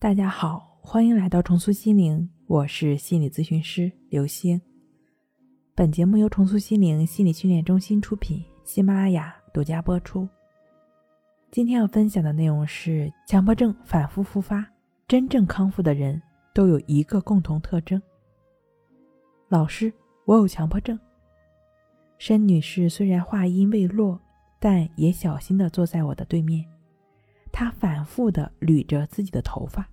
[0.00, 4.58] 大家好，欢迎来到重塑心灵，我是心理咨询师刘星。
[5.74, 10.26] 本节目由重塑心灵心理训练中心出品，喜马拉雅独家播出。
[11.50, 14.66] 今天要分享的内容是：强迫症反复复发，
[15.06, 16.20] 真正康复的人
[16.54, 18.00] 都有一个共同特征。
[19.50, 19.92] 老师，
[20.24, 20.98] 我有强迫症。
[22.16, 24.18] 申女士虽然话音未落，
[24.58, 26.64] 但也小心的坐在我的对面。
[27.52, 29.86] 她反复的捋着自己的头发，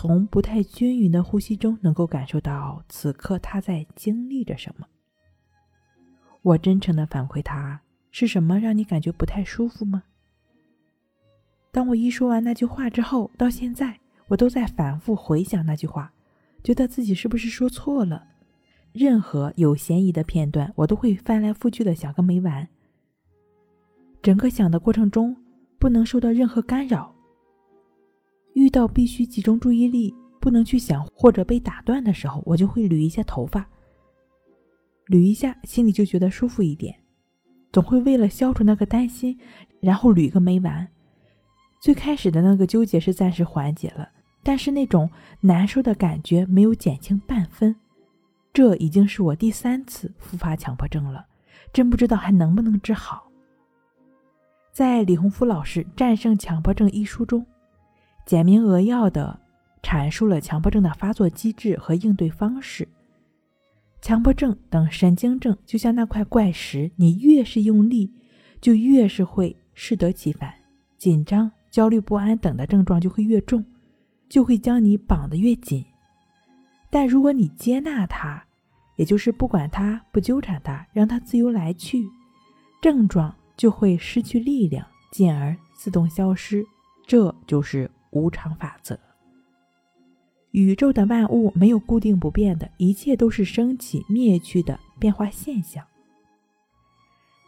[0.00, 4.86] 从不太均匀的呼吸中能够感受到此刻他在经历着什么。
[6.40, 7.80] 我真诚的反馈他
[8.12, 10.04] ：“是什么让你感觉不太舒服吗？”
[11.74, 13.98] 当我一说完那句话之后，到现在
[14.28, 16.12] 我都在反复回想那句话，
[16.62, 18.24] 觉得自己是不是说错了。
[18.92, 22.68] 任何有嫌疑的片段，我都会翻来覆去的想个没完。
[24.22, 25.36] 整个想的过程中。
[25.80, 27.14] 不能受到任何干扰。
[28.58, 33.64] 遇到必须集中注意力、不能去想或者被打断的时候，我就会捋一下头发，
[35.06, 36.92] 捋一下，心里就觉得舒服一点。
[37.70, 39.38] 总会为了消除那个担心，
[39.80, 40.88] 然后捋个没完。
[41.80, 44.08] 最开始的那个纠结是暂时缓解了，
[44.42, 45.08] 但是那种
[45.40, 47.76] 难受的感觉没有减轻半分。
[48.52, 51.24] 这已经是我第三次复发强迫症了，
[51.72, 53.30] 真不知道还能不能治好。
[54.72, 57.46] 在李洪福老师《战胜强迫症》一书中，
[58.28, 59.40] 简明扼要地
[59.82, 62.86] 阐述了强迫症的发作机制和应对方式。
[64.02, 68.12] 强迫症等神经症就像那块怪石，你越是用力，
[68.60, 70.52] 就越是会适得其反，
[70.98, 73.64] 紧张、焦虑不安等的症状就会越重，
[74.28, 75.82] 就会将你绑得越紧。
[76.90, 78.44] 但如果你接纳它，
[78.96, 82.06] 也就是不管它、不纠缠它，让它自由来去，
[82.82, 83.34] 症状。
[83.56, 86.64] 就会失去力量，进而自动消失。
[87.08, 88.98] 这就是无常法则。
[90.52, 95.84] 宇宙的万物没有固定不变的，一切都是升起灭去的变化现象。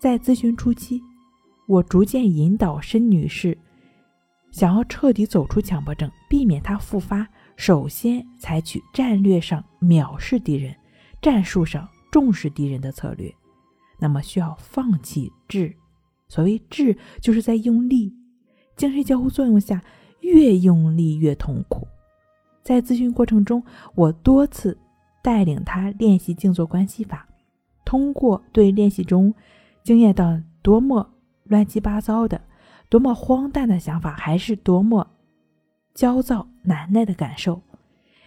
[0.00, 1.02] 在咨询初期，
[1.68, 3.56] 我逐渐引导申女士，
[4.50, 10.74] 想要彻底走出强迫症，避免它复发，首先采取战略上藐视敌人，
[11.20, 13.32] 战术上重视敌人的策略。
[13.98, 15.74] 那么需要放弃治。
[16.28, 18.12] 所谓治，就是在用力，
[18.76, 19.82] 精神交互作用下，
[20.26, 21.86] 越用力越痛苦。
[22.62, 23.62] 在咨询过程中，
[23.94, 24.76] 我多次
[25.22, 27.26] 带领他练习静坐关系法，
[27.84, 29.32] 通过对练习中
[29.84, 31.08] 经验到多么
[31.44, 32.40] 乱七八糟的、
[32.88, 35.06] 多么荒诞的想法，还是多么
[35.94, 37.62] 焦躁难耐的感受，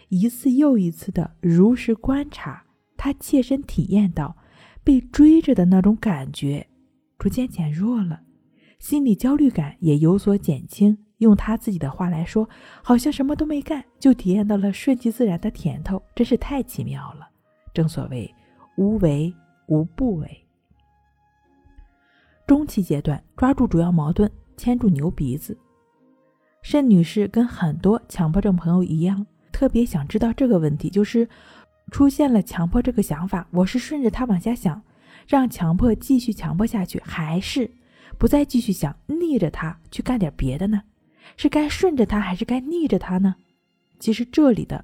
[0.08, 2.64] 一次又一次的如实观察，
[2.96, 4.38] 他切身体验到
[4.84, 6.66] 被追着的那种感觉。
[7.18, 8.22] 逐渐减弱了，
[8.80, 10.98] 心理焦虑感也有所减轻。
[11.20, 12.50] 用他自己的话来说，
[12.84, 17.30] 好像什么都没干，就体验到了顺其自然的甜头，真是太奇妙了。
[17.74, 18.34] 正所谓
[18.76, 19.34] 无为
[19.68, 20.46] 无不为。
[22.48, 25.58] 中期阶段，抓住主要矛盾，牵住牛鼻子。
[26.62, 31.30] 申女士跟很多强迫症朋友一样，特别想知道这个问题，就是
[31.92, 34.82] 出现了强迫这个想法，我是顺着他往下想。
[35.28, 37.70] 让强迫继续强迫下去，还是
[38.18, 40.82] 不再继续想逆着他去干点别的呢？
[41.38, 43.36] 是该顺着他，还是该逆着他呢？
[44.00, 44.84] 其实这里的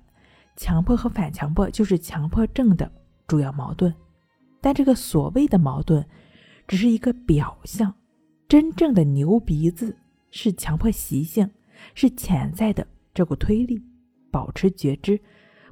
[0.56, 2.92] 强迫和反强迫就是强迫症的
[3.28, 3.94] 主要矛盾，
[4.62, 6.06] 但这个所谓的矛盾
[6.68, 7.94] 只是一个表象，
[8.48, 9.96] 真正的牛鼻子
[10.32, 11.50] 是强迫习性，
[11.94, 13.82] 是潜在的这股推力。
[14.32, 15.20] 保持觉知，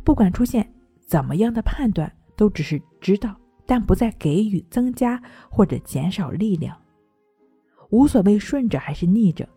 [0.04, 0.74] 不管出现
[1.06, 3.36] 怎么样的判断，都只是知道。
[3.66, 6.78] 但不再给予增加或者减少力量，
[7.92, 9.48] 无所谓顺着还是逆着，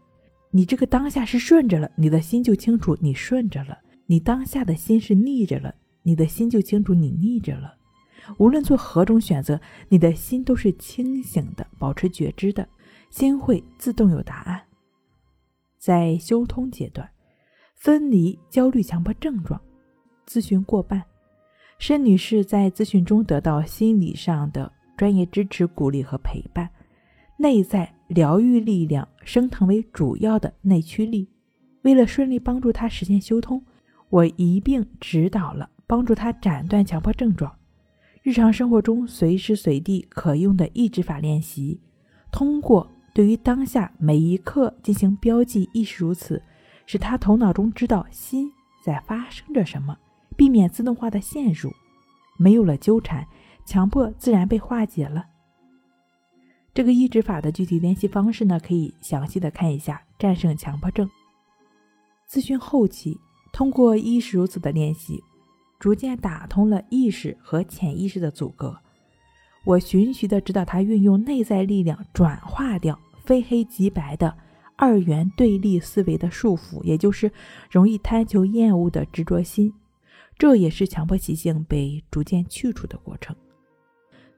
[0.57, 7.77] 你这个当下是顺着了，你的心就清楚你顺着了；你当下的心是逆着了，你的心就清楚你逆着了。
[8.39, 12.67] 无论做何种选择，你的心都是清醒的，保持觉知的，
[13.11, 14.63] 心会自动有答案。
[15.77, 17.07] 在修通阶段，
[17.75, 19.61] 分离焦虑强迫症状，
[20.27, 21.05] 咨询过半。
[21.79, 26.71] 申女士在咨询中得到心理上的专业支持、鼓励和陪伴，
[27.37, 31.29] 内在疗愈力量升腾为主要的内驱力。
[31.83, 33.65] 为了顺利帮助他实现修通，
[34.09, 37.53] 我一并指导了帮助他斩断强迫症状。
[38.23, 41.81] 日常生活中随时随地可用的意志法练习，
[42.33, 46.43] 通过对于当下每一刻进行标记，亦是如此，
[46.87, 48.51] 使他头脑中知道心
[48.85, 49.97] 在发生着什么。
[50.37, 51.73] 避免自动化的陷入，
[52.37, 53.27] 没有了纠缠，
[53.65, 55.25] 强迫自然被化解了。
[56.77, 58.61] 这个抑制法的具体联系方式呢？
[58.61, 61.09] 可以详细的看一下《战胜强迫症》。
[62.31, 63.19] 咨询后期，
[63.51, 65.25] 通过意识如此的练习，
[65.79, 68.79] 逐渐打通了意识和潜意识的阻隔。
[69.65, 74.37] 我循序的指导他运用内在力量转化掉非黑即白的
[74.77, 77.33] 二元对立思维的束缚，也就是
[77.71, 79.73] 容易贪求厌恶的执着心。
[80.37, 83.35] 这也是强迫习性被逐渐去除的过程。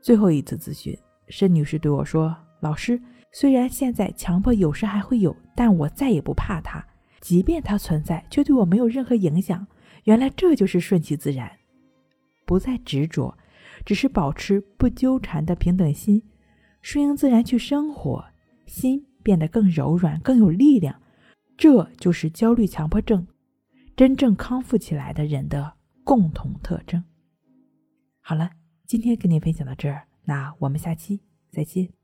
[0.01, 0.97] 最后一次咨询，
[1.29, 3.01] 申女士对我说：“老师，
[3.33, 6.85] 虽然现在强迫有时还会有，但我再也不怕它。
[7.21, 9.67] 即便它存在，却对我没有任何影响。
[10.05, 11.51] 原来这就是顺其自然，
[12.47, 13.37] 不再执着。”
[13.85, 16.21] 只是保持不纠缠的平等心，
[16.83, 18.25] 顺应自然去生活，
[18.67, 21.01] 心变得更柔软、更有力量。
[21.57, 23.25] 这就是焦虑强迫症
[23.97, 27.03] 真正康复起来的人的共同特征。
[28.21, 28.51] 好了，
[28.85, 31.98] 今天跟您分享到这儿，那我们下期再见。